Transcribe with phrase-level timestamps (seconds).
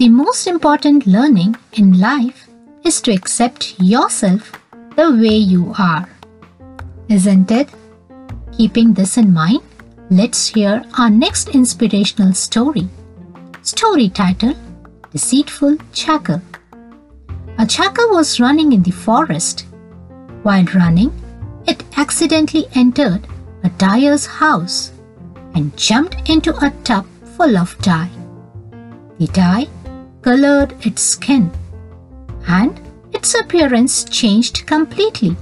[0.00, 2.48] The most important learning in life
[2.86, 4.50] is to accept yourself
[4.96, 6.08] the way you are.
[7.10, 7.68] Isn't it?
[8.50, 9.60] Keeping this in mind,
[10.08, 12.88] let's hear our next inspirational story.
[13.60, 14.54] Story title
[15.12, 16.40] Deceitful Jackal.
[17.58, 19.66] A jackal was running in the forest.
[20.44, 21.12] While running,
[21.66, 23.26] it accidentally entered
[23.64, 24.92] a dyer's house
[25.54, 27.04] and jumped into a tub
[27.36, 28.08] full of dye.
[29.18, 29.68] The dye
[30.22, 31.50] colored its skin
[32.46, 32.80] and
[33.12, 35.36] its appearance changed completely.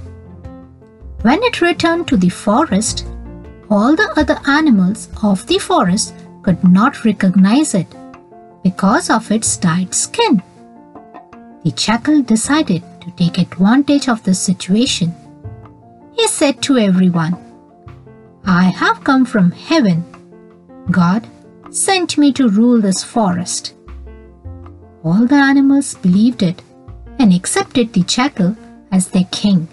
[1.21, 3.05] When it returned to the forest,
[3.69, 7.87] all the other animals of the forest could not recognize it
[8.63, 10.41] because of its dyed skin.
[11.63, 15.13] The jackal decided to take advantage of the situation.
[16.13, 17.37] He said to everyone,
[18.45, 20.03] I have come from heaven.
[20.89, 21.27] God
[21.69, 23.75] sent me to rule this forest.
[25.03, 26.61] All the animals believed it
[27.19, 28.55] and accepted the jackal
[28.91, 29.67] as their king.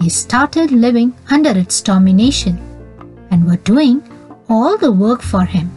[0.00, 2.58] They started living under its domination
[3.30, 4.02] and were doing
[4.48, 5.70] all the work for him.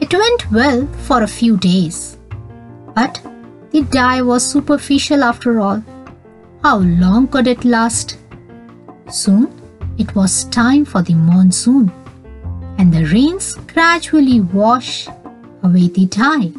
[0.00, 2.18] It went well for a few days,
[2.94, 3.20] but
[3.70, 5.82] the dye was superficial after all.
[6.62, 8.18] How long could it last?
[9.10, 9.48] Soon
[9.98, 11.90] it was time for the monsoon,
[12.78, 15.08] and the rains gradually washed
[15.62, 16.52] away the dye.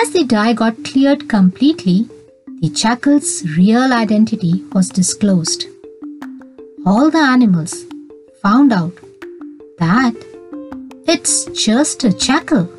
[0.00, 2.08] As the dye got cleared completely,
[2.60, 5.66] the jackal's real identity was disclosed.
[6.86, 7.84] All the animals
[8.40, 8.94] found out
[9.78, 10.14] that
[11.08, 12.70] it's just a jackal.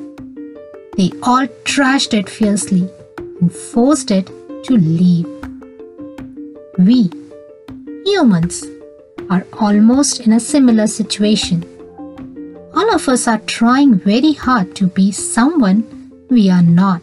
[0.95, 4.27] They all trashed it fiercely and forced it
[4.63, 5.27] to leave.
[6.77, 7.11] We,
[8.05, 8.63] humans,
[9.29, 11.65] are almost in a similar situation.
[12.73, 15.98] All of us are trying very hard to be someone
[16.29, 17.01] we are not.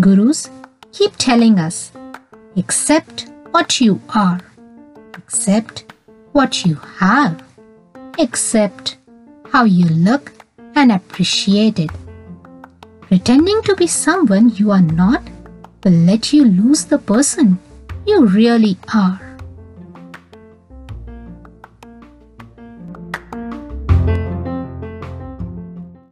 [0.00, 0.48] Gurus
[0.92, 1.92] keep telling us
[2.56, 4.40] accept what you are,
[5.14, 5.92] accept
[6.32, 7.42] what you have,
[8.18, 8.96] accept
[9.52, 10.32] how you look
[10.74, 11.90] and appreciate it.
[13.02, 15.22] Pretending to be someone you are not
[15.84, 17.58] will let you lose the person
[18.06, 19.29] you really are.